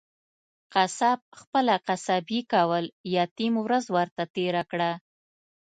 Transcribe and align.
قصاب 0.73 1.19
خپله 1.39 1.75
قصابي 1.87 2.39
کول، 2.53 2.85
يتيم 3.15 3.53
ورځ 3.65 3.85
ورته 3.95 4.23
تيره 4.35 4.63
کړه. 4.71 4.91